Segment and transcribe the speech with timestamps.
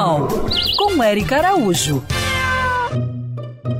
[0.00, 0.28] Animal,
[0.78, 2.02] com Eric Araújo.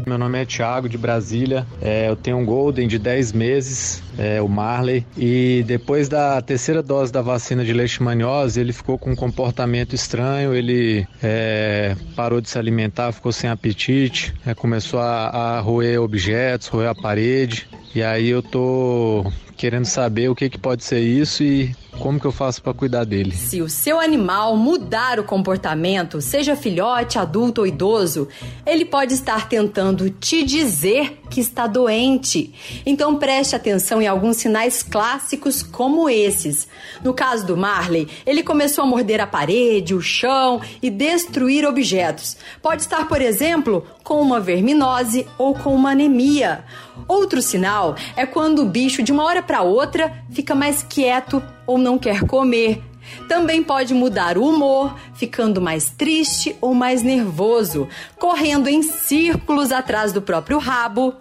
[0.07, 1.67] Meu nome é Thiago, de Brasília.
[1.81, 5.07] É, eu tenho um Golden de 10 meses, é, o Marley.
[5.17, 10.53] E depois da terceira dose da vacina de leishmaniose, ele ficou com um comportamento estranho.
[10.53, 16.69] Ele é, parou de se alimentar, ficou sem apetite, é, começou a, a roer objetos,
[16.69, 17.67] roer a parede.
[17.95, 19.25] E aí eu tô
[19.57, 23.05] querendo saber o que, que pode ser isso e como que eu faço para cuidar
[23.05, 23.35] dele?
[23.35, 28.27] Se o seu animal mudar o comportamento, seja filhote, adulto ou idoso,
[28.65, 32.55] ele pode estar tentando te dizer que está doente.
[32.87, 36.67] Então preste atenção em alguns sinais clássicos como esses.
[37.05, 42.37] No caso do Marley, ele começou a morder a parede, o chão e destruir objetos.
[42.63, 46.65] Pode estar, por exemplo, com uma verminose ou com uma anemia.
[47.07, 47.80] Outro sinal
[48.17, 52.23] é quando o bicho de uma hora para outra fica mais quieto ou não quer
[52.27, 52.83] comer.
[53.29, 60.13] Também pode mudar o humor, ficando mais triste ou mais nervoso, correndo em círculos atrás
[60.13, 61.15] do próprio rabo.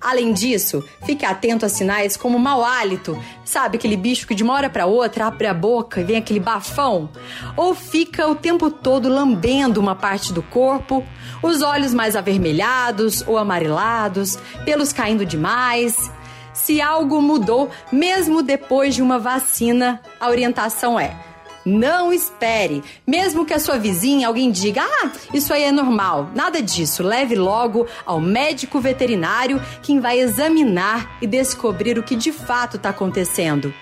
[0.00, 4.54] Além disso, fique atento a sinais como mau hálito, sabe aquele bicho que de uma
[4.54, 7.10] hora para outra abre a boca e vem aquele bafão,
[7.54, 11.04] ou fica o tempo todo lambendo uma parte do corpo,
[11.42, 16.10] os olhos mais avermelhados ou amarelados, pelos caindo demais.
[16.54, 21.29] Se algo mudou mesmo depois de uma vacina, a orientação é
[21.64, 22.82] não espere.
[23.06, 26.30] Mesmo que a sua vizinha, alguém diga: ah, isso aí é normal.
[26.34, 27.02] Nada disso.
[27.02, 32.90] Leve logo ao médico veterinário, quem vai examinar e descobrir o que de fato está
[32.90, 33.72] acontecendo.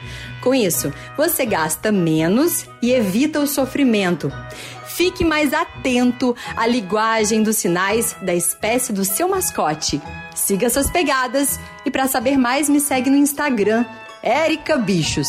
[0.41, 4.33] Com isso, você gasta menos e evita o sofrimento.
[4.87, 10.01] Fique mais atento à linguagem dos sinais da espécie do seu mascote.
[10.35, 13.85] Siga suas pegadas e para saber mais me segue no Instagram,
[14.25, 15.29] Erica Bichos.